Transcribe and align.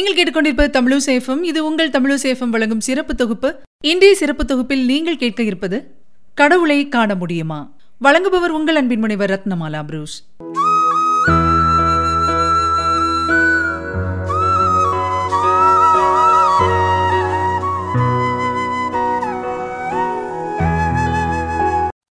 நீங்கள் 0.00 0.18
கேட்டுக்கொண்டிருப்பது 0.18 0.70
தமிழு 0.76 0.96
சேஃபம் 1.06 1.42
இது 1.42 1.64
உங்கள் 1.64 1.90
தமிழு 1.90 2.14
சேஃபம் 2.22 2.52
வழங்கும் 2.54 2.80
சிறப்பு 2.80 3.14
தொகுப்பு. 3.14 3.48
இன்றைய 3.84 4.16
சிறப்பு 4.16 4.44
தொகுப்பில் 4.44 4.84
நீங்கள் 4.84 5.20
கேட்க 5.22 5.42
இருப்பது 5.42 5.78
கடவுளை 6.34 6.88
காண 6.88 7.14
முடியுமா? 7.14 7.60
வழங்குபவர் 8.04 8.56
உங்கள் 8.58 8.76
அன்பின் 8.76 8.98
முனைவர் 8.98 9.34
ரத்னமாலா 9.34 9.82
புரூஸ். 9.90 10.16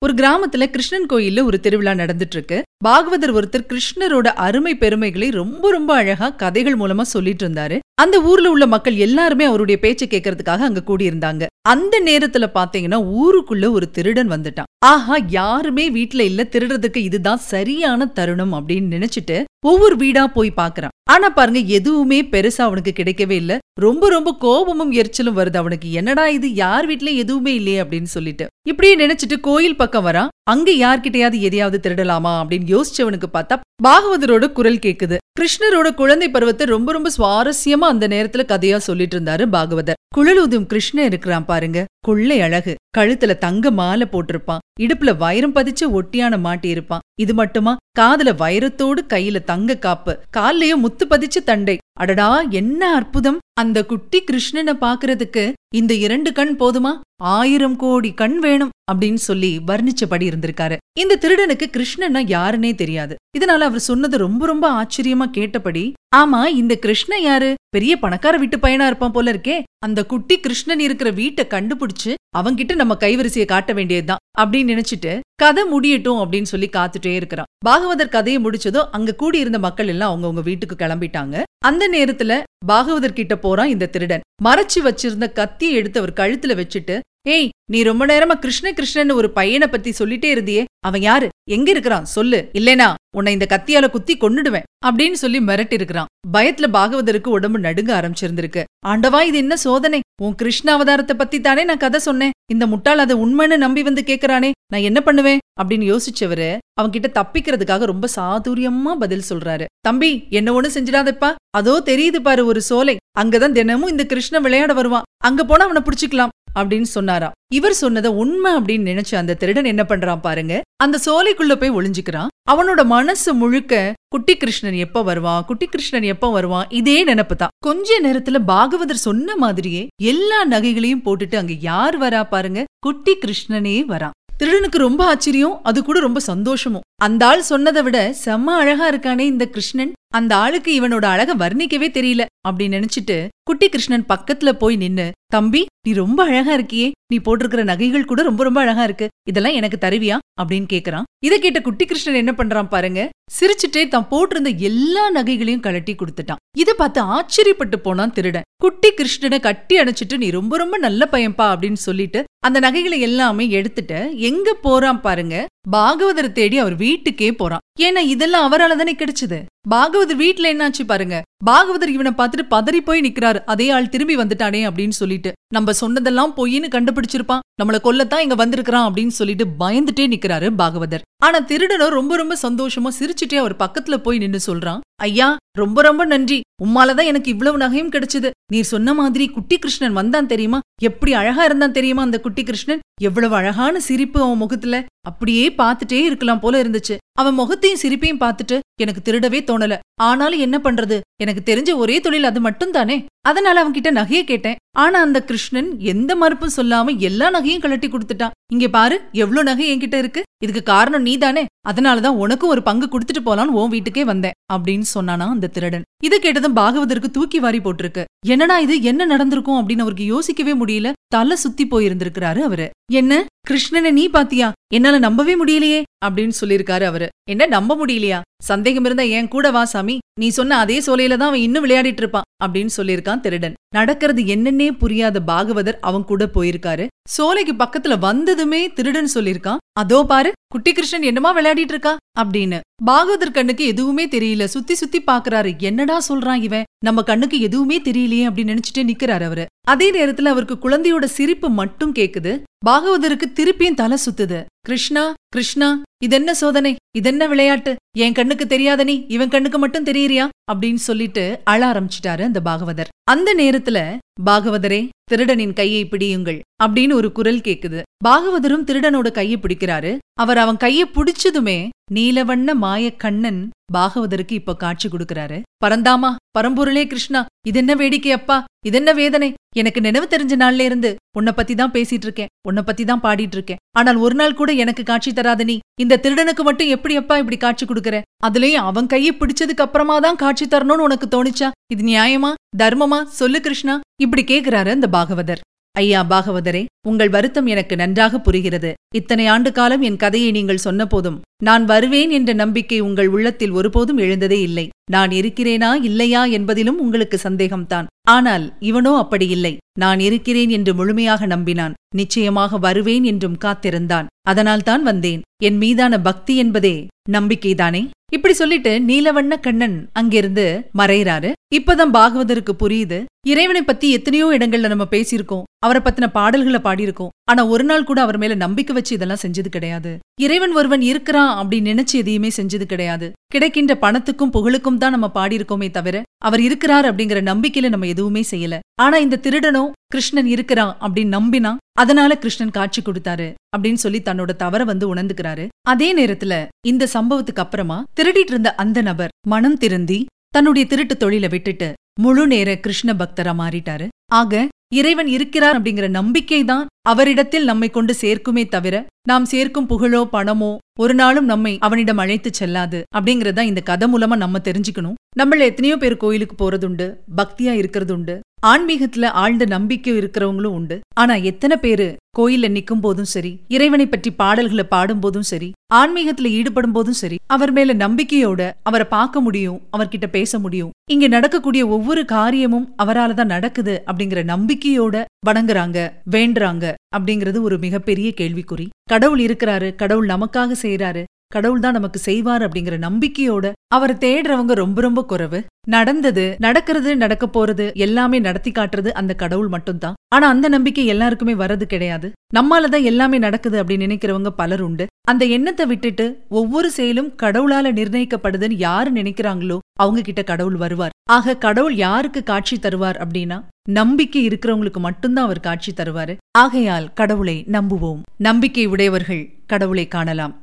ஒரு 0.05 0.13
கிராமத்துல 0.13 0.65
கிருஷ்ணன் 0.65 1.05
கோயில்ல 1.09 1.43
ஒரு 1.43 1.59
திருவிழா 1.59 1.91
நடந்துட்டு 1.91 2.35
இருக்கு 2.37 2.57
பாகவதர் 2.85 3.33
ஒருத்தர் 3.37 3.65
கிருஷ்ணரோட 3.71 4.27
அருமை 4.45 4.77
பெருமைகளை 4.77 5.29
ரொம்ப 5.29 5.71
ரொம்ப 5.71 5.91
அழகா 5.95 6.29
கதைகள் 6.29 6.77
மூலமா 6.77 7.01
சொல்லிட்டு 7.01 7.43
இருந்தாரு. 7.47 7.77
அந்த 7.99 8.21
ஊர்ல 8.21 8.49
உள்ள 8.49 8.67
மக்கள் 8.67 8.95
எல்லாருமே 8.95 9.45
அவருடைய 9.45 9.79
பேச்சை 9.79 10.07
கேட்கறதுக்காக 10.07 10.59
அங்க 10.59 10.81
கூடியிருந்தாங்க. 10.87 11.45
அந்த 11.61 12.01
நேரத்துல 12.05 12.45
பாத்தீங்கன்னா 12.53 12.99
ஊருக்குள்ள 13.19 13.71
ஒரு 13.71 13.91
திருடன் 13.91 14.31
வந்துட்டான். 14.31 14.69
ஆஹா 14.85 15.17
யாருமே 15.27 15.91
வீட்டுல 15.91 16.19
இல்ல 16.19 16.47
திருடுறதுக்கு 16.51 16.97
இதுதான் 16.97 17.37
சரியான 17.37 18.05
தருணம் 18.05 18.53
அப்படின்னு 18.53 18.93
நினைச்சிட்டு 18.95 19.43
ஒவ்வொரு 19.65 19.95
வீடா 19.95 20.27
போய் 20.27 20.53
பாக்குறான். 20.57 20.93
ஆனா 21.09 21.29
பாருங்க 21.29 21.59
எதுவுமே 21.59 22.21
பெருசா 22.21 22.61
அவனுக்கு 22.61 22.93
கிடைக்கவே 22.95 23.31
இல்ல. 23.31 23.57
ரொம்ப 23.81 24.09
ரொம்ப 24.09 24.35
கோபமும் 24.39 24.91
எரிச்சலும் 24.91 25.37
வருது. 25.39 25.57
அவனுக்கு 25.57 25.91
என்னடா 25.91 26.27
இது? 26.27 26.53
யார் 26.53 26.87
வீட்லயும் 26.87 27.15
எதுவுமே 27.15 27.53
இல்லையே 27.55 27.83
அப்படின்னு 27.83 28.11
சொல்லிட்டு. 28.15 28.47
இப்படியே 28.67 28.95
நினைச்சிட்டு 28.97 29.39
கோயில் 29.41 29.75
பக்கம் 29.75 30.05
வரான். 30.05 30.27
அங்க 30.49 30.71
யார்கிட்டயாவது 30.71 31.39
எதையாவது 31.39 31.89
திருடலாமா 31.89 32.31
அப்படின்னு 32.41 32.73
யோசிச்சவனுக்கு 32.75 33.23
பார்த்தா 33.33 33.59
பாகவதரோட 33.83 34.51
குரல் 34.51 34.75
கேக்குது. 34.75 35.17
கிருஷ்ணரோட 35.39 35.93
குழந்தை 35.93 36.29
பருவத்தை 36.29 36.67
ரொம்ப 36.67 36.91
ரொம்ப 36.91 37.09
சுவாரஸ்யமா 37.17 37.87
அந்த 37.91 38.07
நேரத்துல 38.07 38.43
கதையா 38.45 38.77
சொல்லிட்டு 38.77 39.19
இருந்தாரு 39.19 39.45
பாகவதர். 39.51 39.99
குழலூதும் 40.17 40.65
கிருஷ்ணன் 40.65 41.05
இருக்கிறான் 41.05 41.45
பாருங்க. 41.45 41.85
கொள்ளை 41.99 42.41
அழகு. 42.41 42.75
கழுத்துல 42.97 43.37
தங்க 43.37 43.71
மாலை 43.71 44.07
போட்டிருப்பான். 44.11 44.57
இடுப்புல 44.79 45.17
வைரம் 45.17 45.55
பதிச்சு 45.55 45.85
ஒட்டியான 45.93 46.39
மாட்டி 46.39 46.69
இருப்பான். 46.69 46.99
இது 47.19 47.33
மட்டுமா? 47.33 47.77
காதுல 47.99 48.33
வைரத்தோடு 48.35 49.01
கையில 49.09 49.43
தங்க 49.43 49.77
காப்பு. 49.77 50.19
கால்லயும் 50.37 50.83
முத்து 50.83 51.05
பதிச்சு 51.05 51.43
தண்டை. 51.45 51.77
அடடா 51.99 52.41
என்ன 52.41 52.95
அற்புதம். 52.95 53.39
அந்த 53.59 53.85
குட்டி 53.85 54.23
கிருஷ்ணனை 54.23 54.73
பாக்குறதுக்கு 54.81 55.53
இந்த 55.75 55.93
இரண்டு 55.93 56.31
கண் 56.31 56.55
போதுமா? 56.59 56.99
ஆயிரம் 57.19 57.75
கோடி 57.75 58.13
கண் 58.13 58.39
வேணும் 58.39 58.69
அப்படின்னு 58.91 59.21
சொல்லி 59.29 59.59
வர்ணிச்சபடி 59.67 60.27
இருந்திருக்காரு. 60.29 60.77
இந்த 60.99 61.17
திருடனுக்கு 61.21 61.69
கிருஷ்ணன்னா 61.69 62.21
யாருன்னே 62.27 62.75
தெரியாது. 62.75 63.15
இதனால 63.39 63.65
அவர் 63.69 63.79
சொன்னது 63.79 64.17
ரொம்ப 64.17 64.45
ரொம்ப 64.45 64.65
ஆச்சரியமா 64.81 65.25
கேட்டபடி 65.25 65.93
ஆமா 66.15 66.45
இந்த 66.45 66.75
கிருஷ்ணன் 66.75 67.21
யாரு? 67.21 67.55
பெரிய 67.69 67.97
பணக்கார 67.97 68.37
வீட்டு 68.37 68.57
பையனா 68.57 68.85
இருப்பான் 68.85 69.11
போல 69.11 69.31
இருக்கே. 69.31 69.63
அந்த 69.85 70.05
குட்டி 70.05 70.39
கிருஷ்ணன் 70.39 70.79
இருக்கிற 70.79 71.09
வீட்டை 71.09 71.45
கண்டுபிடிச்சு 71.49 72.13
அவங்கிட்ட 72.37 72.75
நம்ம 72.75 72.97
கைவரிசையை 72.99 73.45
காட்ட 73.45 73.73
வேண்டியதுதான். 73.73 74.17
அப்படின்னு 74.39 74.73
நினைச்சிட்டு 74.73 75.19
கதை 75.35 75.63
முடியட்டும் 75.65 76.19
அப்படின்னு 76.19 76.51
சொல்லி 76.53 76.69
காத்துட்டே 76.69 77.13
இருக்கிறான். 77.13 77.49
பாகவதர் 77.65 78.13
கதையை 78.15 78.43
முடிச்சதோ 78.43 78.81
அங்க 78.91 79.15
கூடியிருந்த 79.15 79.59
மக்கள் 79.59 79.87
எல்லாம் 79.87 80.11
அவங்கவுங்க 80.11 80.43
வீட்டுக்கு 80.43 80.75
கிளம்பிட்டாங்க. 80.75 81.43
அந்த 81.65 81.89
நேரத்துல 81.93 82.41
பாகவதர் 82.67 83.17
கிட்ட 83.19 83.37
போறான் 83.37 83.67
இந்த 83.67 83.85
திருடன். 83.85 84.25
மறைச்சு 84.43 84.79
வச்சிருந்த 84.83 85.31
கத்தியை 85.31 85.75
எடுத்து 85.75 85.99
அவர் 85.99 86.17
கழுத்துல 86.19 86.55
வச்சுட்டு 86.61 86.99
ஏய் 87.27 87.49
நீ 87.71 87.79
ரொம்ப 87.83 88.05
நேரமா 88.05 88.35
கிருஷ்ண 88.39 88.73
கிருஷ்ணன் 88.73 89.11
ஒரு 89.11 89.29
பையனை 89.29 89.67
பத்தி 89.67 89.91
சொல்லிட்டே 89.99 90.29
இருந்தியே 90.35 90.63
அவன் 90.79 91.01
யாரு? 91.01 91.29
எங்க 91.49 91.71
இருக்கிறான்? 91.71 92.05
சொல்லு. 92.05 92.49
இல்லைனா 92.53 92.93
உன்னை 93.15 93.33
இந்த 93.33 93.47
கத்தியால 93.49 93.89
குத்தி 93.89 94.17
கொன்னுடுவேன் 94.17 94.67
அப்படின்னு 94.85 95.11
சொல்லி 95.11 95.39
மிரட்டி 95.39 95.73
இருக்கிறான் 95.73 96.05
பயத்துல 96.33 96.65
பாகவதருக்கு 96.73 97.27
உடம்பு 97.27 97.59
நடுங்க 97.59 97.89
ஆரம்பிச்சிருந்திருக்கு. 97.99 98.63
ஆண்டவா 98.85 99.21
இது 99.21 99.37
என்ன 99.37 99.57
சோதனை? 99.57 99.99
உன் 100.21 100.35
கிருஷ்ண 100.35 100.77
அவதாரத்தை 100.77 101.13
பத்தி 101.13 101.41
தானே 101.41 101.63
நான் 101.63 101.77
கதை 101.77 101.99
சொன்னேன். 101.99 102.31
இந்த 102.51 102.67
முட்டாள் 102.67 102.97
அதை 102.97 103.15
உண்மைன்னு 103.17 103.57
நம்பி 103.57 103.83
வந்து 103.83 104.03
கேக்குறானே. 104.05 104.51
நான் 104.71 104.81
என்ன 104.81 105.01
பண்ணுவேன்? 105.01 105.39
அப்படின்னு 105.63 105.91
யோசிச்சவரு 105.91 106.57
அவன்கிட்ட 106.81 107.07
தப்பிக்கிறதுக்காக 107.13 107.83
ரொம்ப 107.83 108.07
சாதுரியமா 108.15 108.97
பதில் 108.99 109.23
சொல்றாரு. 109.29 109.65
தம்பி 109.79 110.27
என்ன 110.29 110.61
ஒண்ணு 110.61 110.69
செஞ்சிடாதப்பா. 110.73 111.35
அதோ 111.49 111.81
தெரியுது 111.85 112.19
பாரு 112.19 112.45
ஒரு 112.45 112.61
சோலை. 112.61 112.97
அங்கதான் 113.19 113.51
தினமும் 113.51 113.89
இந்த 113.89 114.05
கிருஷ்ண 114.05 114.39
விளையாட 114.39 114.73
வருவான். 114.73 115.03
அங்க 115.23 115.43
போனா 115.43 115.63
அவனை 115.63 115.81
புடிச்சுக்கலாம். 115.81 116.33
அப்படின்னு 116.55 116.89
சொன்னாராம். 116.95 117.31
இவர் 117.53 117.73
சொன்னதை 117.73 118.11
உண்மை 118.11 118.51
அப்படின்னு 118.55 118.87
நினைச்ச 118.91 119.15
அந்த 119.15 119.33
திருடன் 119.33 119.63
என்ன 119.63 119.85
பண்றான் 119.87 120.19
பாருங்க. 120.19 120.61
அந்த 120.75 120.99
சோலைக்குள்ள 121.05 121.55
போய் 121.55 121.71
ஒளிஞ்சுக்கிறான். 121.71 122.27
அவனோட 122.51 122.85
மனசு 122.85 123.33
முழுக்க 123.33 123.93
குட்டி 124.07 124.37
கிருஷ்ணன் 124.37 124.73
எப்ப 124.73 125.03
வருவான்? 125.03 125.45
குட்டி 125.45 125.65
கிருஷ்ணன் 125.65 126.01
எப்ப 126.01 126.31
வருவான்? 126.31 126.65
இதே 126.69 127.03
நினைப்பு 127.03 127.35
தான். 127.35 127.49
கொஞ்ச 127.59 127.99
நேரத்துல 127.99 128.37
பாகவதர் 128.47 129.05
சொன்ன 129.07 129.35
மாதிரியே 129.35 129.87
எல்லா 130.01 130.45
நகைகளையும் 130.45 131.05
போட்டுட்டு 131.05 131.35
அங்க 131.35 131.53
யார் 131.53 131.99
வரா 131.99 132.23
பாருங்க? 132.23 132.63
குட்டி 132.79 133.17
கிருஷ்ணனே 133.17 133.85
வரான். 133.85 134.15
திருடனுக்கு 134.37 134.77
ரொம்ப 134.77 135.05
ஆச்சரியம் 135.05 135.59
அது 135.63 135.83
கூட 135.83 135.99
ரொம்ப 135.99 136.19
சந்தோஷமும். 136.19 136.81
அந்த 137.01 137.27
ஆள் 137.27 137.41
சொன்னதை 137.41 137.81
விட 137.83 138.15
செம்ம 138.25 138.43
அழகா 138.43 138.91
இருக்கானே 138.91 139.19
இந்த 139.19 139.45
கிருஷ்ணன். 139.47 139.93
அந்த 140.13 140.35
ஆளுக்கு 140.35 140.71
இவனோட 140.81 141.05
அழக 141.05 141.35
வர்ணிக்கவே 141.35 141.87
தெரியல 141.97 142.25
அப்படின்னு 142.49 142.77
நினைச்சிட்டு 142.77 143.27
குட்டி 143.49 143.67
கிருஷ்ணன் 143.69 144.03
பக்கத்துல 144.09 144.49
போய் 144.51 144.75
நின்னு 144.75 145.11
தம்பி 145.33 145.65
நீ 145.87 145.93
ரொம்ப 145.93 146.23
அழகா 146.23 146.51
இருக்கியே. 146.57 146.87
நீ 147.11 147.17
போட்டிருக்கிற 147.17 147.63
நகைகள் 147.63 148.07
கூட 148.09 148.21
ரொம்ப 148.23 148.43
ரொம்ப 148.43 148.59
அழகா 148.61 148.83
இருக்கு. 148.83 149.07
இதெல்லாம் 149.29 149.55
எனக்கு 149.59 149.77
தருவியா? 149.81 150.17
அப்படின்னு 150.41 150.67
கேக்குறான். 150.73 151.07
இதை 151.25 151.39
கேட்ட 151.39 151.61
குட்டி 151.61 151.85
கிருஷ்ணன் 151.85 152.19
என்ன 152.21 152.31
பண்றான் 152.37 152.69
பாருங்க 152.69 153.09
சிரிச்சுட்டே 153.37 153.87
தான் 153.87 154.07
போட்டிருந்த 154.11 154.57
எல்லா 154.69 155.11
நகைகளையும் 155.11 155.59
கழட்டி 155.59 155.95
கொடுத்துட்டான். 155.95 156.41
இத 156.57 156.73
பார்த்து 156.73 157.01
ஆச்சரியப்பட்டு 157.15 157.75
போனான் 157.75 158.11
திருடன். 158.11 158.47
குட்டி 158.63 158.91
கிருஷ்ணனை 158.91 159.39
கட்டி 159.39 159.77
அணைச்சிட்டு 159.79 160.17
நீ 160.17 160.29
ரொம்ப 160.29 160.57
ரொம்ப 160.57 160.77
நல்ல 160.77 161.07
பையன்பா 161.11 161.47
அப்படின்னு 161.53 161.81
சொல்லிட்டு 161.87 162.23
அந்த 162.45 162.59
நகைகளை 162.59 162.99
எல்லாமே 162.99 163.49
எடுத்துட்டு 163.49 163.99
எங்க 164.29 164.53
போறான் 164.53 165.01
பாருங்க 165.01 165.45
பாகவதரை 165.71 166.31
தேடி 166.31 166.57
அவர் 166.57 166.75
வீட்டுக்கே 166.75 167.31
போறான். 167.41 167.65
ஏன்னா 167.81 168.03
இதெல்லாம் 168.13 168.47
அவரால் 168.49 168.77
தானே 168.77 168.95
கிடைச்சது. 168.95 169.41
பாகவதர் 169.69 170.21
வீட்டுல 170.25 170.51
என்னாச்சு 170.53 170.85
பாருங்க 170.87 171.17
பாகவதர் 171.45 171.87
இவனை 171.87 172.11
பார்த்துட்டு 172.17 172.51
பதறி 172.51 172.77
போய் 172.77 173.01
நிக்கிறாரு. 173.01 173.43
அதே 173.45 173.69
ஆள் 173.69 173.89
திரும்பி 173.89 174.15
வந்துட்டானே 174.15 174.69
அப்படின்னு 174.69 174.89
சொல்லிட்டு. 174.89 175.31
நம்ம 175.53 175.73
சொன்னதெல்லாம் 175.73 176.33
பொய்ன்னு 176.37 176.67
கண்டுபிடிச்சிருப்பான். 176.67 177.39
நம்மள 177.63 177.77
கொல்லத்தான் 177.83 178.19
இங்க 178.19 178.35
வந்திருக்கிறான் 178.35 178.93
அப்படின்னு 178.93 179.07
சொல்லிட்டு 179.07 179.45
பயந்துட்டே 179.59 180.07
நிக்கிறாரு 180.07 180.49
பாகவதர். 180.57 181.01
ஆனா 181.23 181.39
திருடனும் 181.39 181.89
ரொம்ப 181.89 182.15
ரொம்ப 182.15 182.37
சந்தோஷமா 182.41 182.87
சிரிச்சுட்டே 182.99 183.35
அவர் 183.35 183.55
பக்கத்துல 183.55 183.97
போய் 183.97 184.17
நின்னு 184.17 184.39
சொல்றான். 184.47 184.79
ஐயா 184.95 185.37
ரொம்ப 185.57 185.81
ரொம்ப 185.81 186.05
நன்றி. 186.05 186.41
உம்மாலதான் 186.65 187.05
எனக்கு 187.05 187.31
இவ்வளவு 187.31 187.57
நகையும் 187.57 187.89
கிடைச்சது. 187.89 188.29
நீர் 188.51 188.63
சொன்ன 188.63 188.93
மாதிரி 188.93 189.29
குட்டி 189.29 189.59
கிருஷ்ணன் 189.59 189.93
வந்தான் 189.93 190.27
தெரியுமா? 190.27 190.59
எப்படி 190.81 191.13
அழகா 191.13 191.43
இருந்தான் 191.43 191.71
தெரியுமா 191.71 192.01
அந்த 192.01 192.19
குட்டி 192.19 192.43
கிருஷ்ணன்? 192.43 192.79
எவ்வளவு 193.01 193.35
அழகான 193.35 193.79
சிரிப்பு 193.79 194.21
அவன் 194.21 194.37
முகத்துல. 194.37 194.85
அப்படியே 195.07 195.53
பார்த்துட்டே 195.57 196.01
இருக்கலாம் 196.03 196.39
போல 196.39 196.61
இருந்துச்சு. 196.63 196.97
அவன் 197.19 197.33
முகத்தையும் 197.33 197.79
சிரிப்பையும் 197.83 198.19
பார்த்துட்டு 198.19 198.59
எனக்கு 198.81 199.11
திருடவே 199.11 199.39
தோணல. 199.43 199.77
ஆனாலும் 200.01 200.39
என்ன 200.39 200.57
பண்றது? 200.63 200.99
எனக்கு 201.21 201.41
தெரிஞ்ச 201.45 201.75
ஒரே 201.75 201.99
தொழில் 201.99 202.23
அது 202.23 202.39
மட்டும் 202.41 202.71
தானே 202.71 203.05
அதனால 203.25 203.55
அவன்கிட்ட 203.63 203.89
நகையை 203.91 204.23
கேட்டேன். 204.23 204.55
ஆனா 204.77 205.01
அந்த 205.01 205.23
கிருஷ்ணன் 205.23 205.79
எந்த 205.79 206.15
மறுப்பும் 206.15 206.55
சொல்லாம 206.57 206.97
எல்லா 206.97 207.31
நகையும் 207.31 207.59
கழட்டி 207.59 207.87
கொடுத்துட்டான். 207.87 208.35
இங்க 208.53 208.67
பாரு 208.67 209.01
எவ்வளவு 209.11 209.43
நகை 209.43 209.65
என்கிட்ட 209.71 209.97
இருக்கு. 209.97 210.23
இதுக்கு 210.43 210.63
காரணம் 210.63 211.01
நீ 211.01 211.17
தானே 211.17 211.45
அதனாலதான் 211.69 212.15
உனக்கும் 212.23 212.49
ஒரு 212.49 212.63
பங்கு 212.63 212.87
கொடுத்துட்டு 212.91 213.21
போலான்னு 213.25 213.55
உன் 213.59 213.69
வீட்டுக்கே 213.69 214.03
வந்தேன் 214.03 214.31
அப்படின்னு 214.53 214.83
சொன்னானா 214.93 215.27
அந்த 215.27 215.47
திருடன். 215.47 215.81
இது 216.03 216.19
கேட்டதும் 216.19 216.55
பாகவதற்கு 216.55 217.11
தூக்கி 217.11 217.39
வாரி 217.39 217.59
போட்டிருக்கு. 217.59 218.03
என்னடா 218.25 218.59
இது? 218.59 218.81
என்ன 218.81 219.05
நடந்திருக்கும்? 219.05 219.59
அப்படின்னு 219.59 219.79
அவருக்கு 219.79 220.05
யோசிக்கவே 220.05 220.53
முடியல. 220.53 220.91
தலை 221.07 221.35
சுத்தி 221.35 221.67
போயிருந்திருக்கிறாரு 221.67 222.39
அவரு. 222.39 222.69
என்ன? 222.91 223.25
கிருஷ்ணனை 223.49 223.91
நீ 223.91 224.07
பாத்தியா? 224.07 224.51
என்னால 224.73 224.99
நம்பவே 224.99 225.35
முடியலையே 225.45 225.83
அப்படின்னு 226.05 226.31
சொல்லியிருக்காரு 226.41 226.83
அவரு. 226.83 227.09
என்ன 227.29 227.45
நம்ப 227.45 227.85
முடியலையா? 227.85 228.21
சந்தேகம் 228.43 228.85
இருந்தா 228.85 229.03
என் 229.03 229.27
கூட 229.27 229.51
வா 229.51 229.63
சாமி. 229.65 229.95
நீ 230.19 230.29
சொன்ன 230.29 230.57
அதே 230.57 230.79
சோலையில 230.79 231.17
தான் 231.17 231.31
அவன் 231.31 231.39
இன்னும் 231.39 231.65
விளையாடிட்டு 231.65 232.01
இருப்பான் 232.03 232.27
அப்படின்னு 232.43 232.71
சொல்லியிருக்கான் 232.77 233.19
திருடன். 233.19 233.55
நடக்கிறது 233.75 234.21
என்னன்னே 234.35 234.67
புரியாத 234.71 235.19
பாகவதர் 235.27 235.79
அவன் 235.81 236.05
கூட 236.05 236.25
போயிருக்காரு. 236.35 236.85
சோலைக்கு 237.09 237.53
பக்கத்துல 237.63 237.99
வந்ததுமே 237.99 238.61
திருடன் 238.77 239.11
சொல்லிருக்கான் 239.13 239.61
அதோ 239.79 240.03
பாரு 240.03 240.31
குட்டி 240.53 240.71
கிருஷ்ணன் 240.71 241.01
என்னமா 241.01 241.31
விளையாடிட்டு 241.37 241.75
இருக்கா? 241.75 241.97
அப்படின்னு. 242.19 242.59
பாகவதர் 242.85 243.31
கண்ணுக்கு 243.31 243.65
எதுவுமே 243.65 244.07
தெரியல. 244.07 244.45
சுத்தி 244.45 244.75
சுத்தி 244.75 245.01
பாக்குறாரு. 245.01 245.57
என்னடா 245.57 246.01
சொல்றான் 246.09 246.41
இவன்? 246.41 246.63
நம்ம 246.85 247.01
கண்ணுக்கு 247.01 247.39
எதுவுமே 247.39 247.81
தெரியலையே 247.81 248.29
அப்படின்னு 248.29 248.57
நினைச்சிட்டு 248.57 248.91
நிக்கிறாரு 248.91 249.23
அவரு. 249.23 249.45
அதே 249.67 249.91
நேரத்துல 249.91 250.25
அவருக்கு 250.25 250.69
குழந்தையோட 250.69 251.03
சிரிப்பு 251.03 251.49
மட்டும் 251.49 251.93
கேக்குது. 251.93 252.41
பாகவதருக்கு 252.65 253.23
திருப்பியும் 253.33 253.73
தலை 253.73 253.97
சுத்துது. 254.05 254.45
கிருஷ்ணா 254.59 255.13
கிருஷ்ணா 255.27 255.81
இதென்ன 256.03 256.33
சோதனை? 256.33 256.75
இதென்ன 256.97 257.27
விளையாட்டு? 257.27 257.75
என் 257.97 258.13
கண்ணுக்கு 258.13 258.47
தெரியாத 258.47 258.83
நீ 258.83 259.05
இவன் 259.07 259.29
கண்ணுக்கு 259.29 259.57
மட்டும் 259.57 259.83
தெரியறியா? 259.83 260.27
அப்படின்னு 260.51 260.75
சொல்லிட்டு 260.75 261.39
அழ 261.43 261.71
ஆரம்பிச்சிட்டாரு 261.71 262.21
அந்த 262.21 262.41
பாகவதர். 262.45 262.87
அந்த 263.03 263.33
நேரத்துல 263.33 263.97
பாகவதரே 264.25 264.89
திருடனின் 265.11 265.53
கையை 265.53 265.85
பிடியுங்கள் 265.85 266.41
அப்படின்னு 266.63 266.93
ஒரு 266.93 267.11
குரல் 267.11 267.39
கேக்குது. 267.39 267.81
பாகவதரும் 268.05 268.63
திருடனோட 268.63 269.11
கையை 269.11 269.37
பிடிக்கிறாரு. 269.37 269.97
அவர் 270.13 270.37
அவன் 270.37 270.57
கையை 270.57 270.85
பிடிச்சதுமே 270.85 271.69
நீலவண்ண 271.95 272.49
மாயக்கண்ணன் 272.63 273.39
பாகவதருக்கு 273.75 274.33
இப்ப 274.39 274.55
காட்சி 274.63 274.87
கொடுக்கறாரு. 274.89 275.37
பரந்தாமா 275.63 276.09
பரம்பொருளே 276.35 276.83
கிருஷ்ணா 276.91 277.21
இதென்ன 277.49 277.71
வேடிக்கை 277.81 278.11
அப்பா 278.17 278.37
இதென்ன 278.67 278.89
வேதனை? 278.99 279.29
எனக்கு 279.59 279.79
நினைவு 279.85 280.07
தெரிஞ்ச 280.11 280.33
நாள்ல 280.41 280.65
இருந்து 280.69 280.89
உன்னை 281.17 281.31
பத்தி 281.35 281.53
தான் 281.55 281.73
பேசிட்டு 281.75 282.05
இருக்கேன் 282.07 282.31
உன்னை 282.47 282.61
பத்தி 282.67 282.83
தான் 282.89 283.03
பாடிட்டு 283.05 283.35
இருக்கேன். 283.37 283.61
ஆனால் 283.79 284.01
ஒரு 284.05 284.15
நாள் 284.19 284.37
கூட 284.39 284.51
எனக்கு 284.63 284.83
காட்சி 284.83 285.11
தராத 285.13 285.43
நீ 285.49 285.55
இந்த 285.83 285.99
திருடனுக்கு 286.03 286.43
மட்டும் 286.47 286.71
எப்படி 286.75 286.95
அப்பா 287.01 287.17
இப்படி 287.17 287.37
காட்சி 287.37 287.65
கொடுக்கற? 287.65 287.97
அதுலயும் 288.27 288.67
அவன் 288.69 288.91
கையை 288.93 289.13
பிடிச்சதுக்கு 289.19 289.65
அப்புறமா 289.67 289.97
தான் 290.07 290.21
காட்சி 290.23 290.45
தரணும்னு 290.45 290.87
உனக்கு 290.87 291.09
தோணுச்சா? 291.15 291.49
இது 291.73 291.83
நியாயமா 291.91 292.33
தர்மமா? 292.63 293.01
சொல்லு 293.19 293.41
கிருஷ்ணா 293.47 293.77
இப்படி 294.05 294.25
கேக்குறாரு 294.33 294.71
அந்த 294.77 294.89
பாகவதர். 294.97 295.43
ஐயா 295.75 296.01
பாகவதரே 296.03 296.61
உங்கள் 296.87 297.09
வருத்தம் 297.09 297.45
எனக்கு 297.45 297.75
நன்றாக 297.75 298.19
புரிகிறது. 298.19 298.73
இத்தனை 298.95 299.25
ஆண்டு 299.27 299.51
காலம் 299.51 299.81
என் 299.81 299.97
கதையை 299.97 300.31
நீங்கள் 300.31 300.63
சொன்னபோதும் 300.63 301.19
நான் 301.43 301.65
வருவேன் 301.65 302.09
என்ற 302.09 302.33
நம்பிக்கை 302.33 302.79
உங்கள் 302.79 303.07
உள்ளத்தில் 303.07 303.51
ஒருபோதும் 303.51 303.97
எழுந்ததே 303.97 304.41
இல்லை. 304.41 304.69
நான் 304.91 305.09
இருக்கிறேனா 305.09 305.71
இல்லையா 305.81 306.25
என்பதிலும் 306.25 306.79
உங்களுக்கு 306.85 307.19
சந்தேகம்தான். 307.23 307.85
ஆனால் 308.09 308.45
இவனோ 308.59 308.93
அப்படி 308.97 309.27
இல்லை. 309.27 309.57
நான் 309.79 309.99
இருக்கிறேன் 309.99 310.49
என்று 310.49 310.73
முழுமையாக 310.73 311.25
நம்பினான். 311.25 311.73
நிச்சயமாக 311.95 312.57
வருவேன் 312.57 313.03
என்றும் 313.03 313.37
காத்திருந்தான். 313.37 314.07
அதனால்தான் 314.21 314.83
வந்தேன். 314.83 315.21
என் 315.43 315.57
மீதான 315.57 315.99
பக்தி 315.99 316.35
என்பதே 316.37 316.75
நம்பிக்கைதானே? 317.11 317.87
இப்படி 318.13 318.33
சொல்லிட்டு 318.33 318.71
நீலவண்ண 318.79 319.33
கண்ணன் 319.39 319.77
அங்கிருந்து 319.93 320.45
மறைறாரு 320.77 321.31
இப்பதான் 321.57 321.93
பாகவதருக்கு 321.93 322.53
புரியுது. 322.59 322.97
இறைவனை 323.27 323.61
பத்தி 323.61 323.91
எத்தனையோ 323.91 324.25
இடங்கள்ல 324.37 324.67
நம்ம 324.67 324.85
பேசியிருக்கோம். 324.91 325.45
அவரை 325.65 325.81
பத்தின 325.85 326.07
பாடல்களை 326.07 326.59
பாடியிருக்கோம். 326.63 327.09
ஆனா 327.29 327.45
ஒரு 327.45 327.63
நாள் 327.63 327.83
கூட 327.83 328.01
அவர் 328.01 328.17
மேல 328.17 328.35
நம்பிக்கை 328.35 328.73
வச்சு 328.75 328.95
இதெல்லாம் 328.95 329.21
செஞ்சது 329.21 329.49
கிடையாது. 329.55 329.91
இறைவன் 330.21 330.53
ஒருவன் 330.53 330.81
இருக்கிறான் 330.81 331.31
அப்படின்னு 331.39 331.71
நினைச்சு 331.71 331.95
எதையுமே 332.01 332.29
செஞ்சது 332.35 332.65
கிடையாது. 332.73 333.07
கிடைக்கின்ற 333.33 333.75
பணத்துக்கும் 333.81 334.33
புகழுக்கும் 334.35 334.77
தான் 334.77 334.91
நம்ம 334.91 335.09
பாடியிருக்கோமே 335.15 335.71
தவிர 335.71 336.03
அவர் 336.23 336.41
இருக்கிறார் 336.41 336.95
அப்படிங்கிற 336.95 337.21
நம்பிக்கையில 337.31 337.69
நம்ம 337.69 337.87
எதுவுமே 337.87 338.23
செய்யல. 338.31 338.59
ஆனா 338.81 338.97
இந்த 338.97 339.19
திருடனோ 339.23 339.63
கிருஷ்ணன் 339.87 340.25
இருக்கிறான் 340.25 340.77
அப்படின்னு 340.81 341.15
நம்பினா 341.17 341.57
அதனால 341.79 342.17
கிருஷ்ணன் 342.17 342.55
காட்சி 342.59 342.81
கொடுத்தாரு 342.81 343.27
அப்படின்னு 343.57 343.83
சொல்லி 343.85 344.01
தன்னோட 344.05 344.31
தவற 344.35 344.63
வந்து 344.63 344.95
உணர்ந்துக்கிறாரு. 344.95 345.47
அதே 345.67 345.89
நேரத்துல 345.99 346.33
இந்த 346.67 346.87
சம்பவத்துக்கு 346.93 347.43
அப்புறமா 347.45 347.83
திருடிட்டு 347.99 348.33
இருந்த 348.35 348.55
அந்த 348.55 348.81
நபர் 348.81 349.13
மனம் 349.27 349.57
திருந்தி 349.57 349.99
தன்னுடைய 350.33 350.63
திருட்டு 350.67 350.95
தொழில 350.95 351.29
விட்டுட்டு 351.29 351.67
முழு 352.01 352.23
நேர 352.27 352.49
கிருஷ்ண 352.55 352.93
பக்தரா 352.93 353.31
மாறிட்டாரு. 353.39 353.87
ஆக 354.11 354.47
இறைவன் 354.75 355.07
இருக்கிறார் 355.07 355.61
அப்படிங்கிற 355.61 355.89
நம்பிக்கை 355.89 356.39
தான் 356.45 356.67
அவரிடத்தில் 356.89 357.43
நம்மை 357.43 357.69
கொண்டு 357.69 357.93
சேர்க்குமே 358.01 358.43
தவிர 358.47 358.75
நாம் 359.09 359.25
சேர்க்கும் 359.25 359.65
புகழோ 359.65 360.01
பணமோ 360.11 360.51
ஒரு 360.79 360.93
நாளும் 360.93 361.25
நம்மை 361.25 361.53
அவனிடம் 361.59 361.97
அழைத்து 361.97 362.29
செல்லாது 362.33 362.79
அப்படிங்கறத 362.97 363.41
இந்த 363.41 363.61
கதை 363.61 363.87
மூலமா 363.93 364.15
நம்ம 364.23 364.41
தெரிஞ்சுக்கணும். 364.47 364.97
நம்மள 365.19 365.39
எத்தனையோ 365.49 365.77
பேர் 365.77 365.97
கோயிலுக்கு 365.97 366.35
போறதுண்டு 366.41 366.87
பக்தியா 367.17 367.53
இருக்கிறதுண்டு 367.61 368.15
ஆன்மீகத்துல 368.47 369.05
ஆழ்ந்த 369.05 369.45
நம்பிக்கை 369.45 369.97
இருக்கிறவங்களும் 369.97 370.57
உண்டு. 370.59 370.79
ஆனா 370.95 371.15
எத்தனை 371.15 371.57
பேரு 371.57 371.97
கோயில்ல 372.17 372.47
நிக்கும் 372.47 372.81
போதும் 372.81 373.05
சரி 373.05 373.39
இறைவனை 373.47 373.87
பற்றி 373.87 374.11
பாடல்களை 374.11 374.63
பாடும் 374.63 374.99
போதும் 374.99 375.21
சரி 375.21 375.51
ஆன்மீகத்துல 375.73 376.25
ஈடுபடும் 376.25 376.71
போதும் 376.71 376.93
சரி 376.93 377.17
அவர் 377.27 377.51
மேல 377.51 377.73
நம்பிக்கையோட 377.73 378.51
அவரை 378.63 378.87
பார்க்க 378.89 379.21
முடியும் 379.21 379.61
அவர்கிட்ட 379.77 380.07
பேச 380.07 380.39
முடியும். 380.39 380.71
இங்க 380.91 381.07
நடக்கக்கூடிய 381.07 381.67
ஒவ்வொரு 381.67 382.05
காரியமும் 382.05 382.75
அவராலதான் 382.83 383.25
நடக்குது 383.25 383.83
அப்படிங்கிற 383.85 384.23
நம்பிக்கையோட 384.33 385.05
வணங்குறாங்க 385.25 385.91
வேண்டுறாங்க 386.11 386.73
அப்படிங்கிறது 386.97 387.41
ஒரு 387.41 387.57
மிகப்பெரிய 387.57 388.13
கேள்விக்குறி. 388.17 388.67
கடவுள் 388.83 389.19
இருக்கிறாரு 389.19 389.75
கடவுள் 389.75 390.07
நமக்காக 390.07 390.55
செய்யறாரு 390.61 391.03
கடவுள் 391.33 391.59
தான் 391.59 391.73
நமக்கு 391.73 391.99
செய்வார் 391.99 392.49
அப்படிங்கிற 392.49 392.75
நம்பிக்கையோட 392.85 393.51
அவரை 393.67 393.95
தேடுறவங்க 393.95 394.53
ரொம்ப 394.53 394.81
ரொம்ப 394.81 395.05
குறைவு. 395.05 395.43
நடந்தது 395.67 396.35
நடக்கிறது 396.39 396.95
நடக்க 396.95 397.25
போறது 397.25 397.73
எல்லாமே 397.73 398.19
நடத்தி 398.19 398.51
காட்டுறது 398.51 398.87
அந்த 398.87 399.13
கடவுள் 399.13 399.47
மட்டும்தான். 399.47 399.93
ஆனா 400.15 400.27
அந்த 400.27 400.47
நம்பிக்கை 400.47 400.85
எல்லாருக்குமே 400.85 401.33
வர்றது 401.33 401.63
கிடையாது. 401.63 402.11
நம்மாலதான் 402.35 402.83
எல்லாமே 402.83 403.17
நடக்குது 403.17 403.63
அப்படின்னு 403.63 403.85
நினைக்கிறவங்க 403.85 404.27
பலர் 404.27 404.61
உண்டு. 404.61 404.87
அந்த 405.07 405.25
எண்ணத்தை 405.25 405.65
விட்டுட்டு 405.65 406.23
ஒவ்வொரு 406.29 406.71
செயலும் 406.71 407.13
கடவுளால 407.23 407.67
நிர்ணயிக்கப்படுதுன்னு 407.79 408.57
யாரு 408.57 408.91
நினைக்கிறாங்களோ 408.91 409.57
அவங்க 409.79 410.01
கிட்ட 410.01 410.23
கடவுள் 410.23 410.55
வருவார். 410.55 410.95
ஆக 411.09 411.37
கடவுள் 411.37 411.75
யாருக்கு 411.75 412.23
காட்சி 412.23 412.57
தருவார் 412.57 413.01
அப்படின்னா 413.03 413.43
நம்பிக்கை 413.69 414.27
இருக்கிறவங்களுக்கு 414.27 414.77
மட்டும்தான் 414.77 415.25
அவர் 415.25 415.39
காட்சி 415.39 415.71
தருவாரு. 415.71 416.17
ஆகையால் 416.37 416.93
கடவுளை 416.93 417.45
நம்புவோம். 417.51 418.01
நம்பிக்கை 418.17 418.65
உடையவர்கள் 418.65 419.23
கடவுளை 419.47 419.87
காணலாம். 419.87 420.35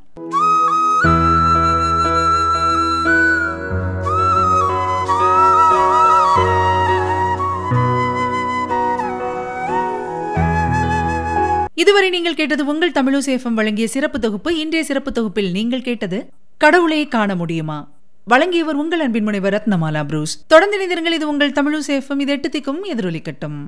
இதுவரை 12.06 12.24
நீங்கள் 12.24 12.40
கேட்டது 12.40 12.64
உங்கள் 12.72 12.96
தமிழசேஃபம் 12.98 13.56
வழங்கிய 13.58 13.86
சிறப்பு 13.94 14.18
தொகுப்பு. 14.20 14.50
இன்றைய 14.58 14.82
சிறப்பு 14.86 15.10
தொகுப்பில் 15.12 15.48
நீங்கள் 15.56 15.82
கேட்டது 15.88 16.18
கடவுளை 16.64 17.08
காண 17.14 17.34
முடியுமா? 17.34 17.78
வழங்கியவர் 18.24 18.78
உங்கள் 18.82 19.00
அன்பின் 19.00 19.26
முனைவர் 19.28 19.54
ரத்னமாலா 19.54 20.02
புரூஸ். 20.06 20.34
தொடர்ந்து 20.46 20.76
இணைந்திருங்கள் 20.78 21.16
இது 21.18 21.28
உங்கள் 21.28 21.56
தமிழசேஃபம் 21.58 22.22
இது 22.24 22.32
எட்டு 22.32 22.48
திக்கும் 22.48 22.82
எதிரொலிக்கட்டும். 22.94 23.58